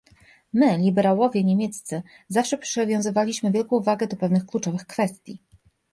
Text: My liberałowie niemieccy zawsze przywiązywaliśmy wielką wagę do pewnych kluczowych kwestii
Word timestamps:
My 0.53 0.77
liberałowie 0.77 1.43
niemieccy 1.43 2.01
zawsze 2.27 2.57
przywiązywaliśmy 2.57 3.51
wielką 3.51 3.79
wagę 3.79 4.07
do 4.07 4.17
pewnych 4.17 4.45
kluczowych 4.45 4.85
kwestii 4.85 5.39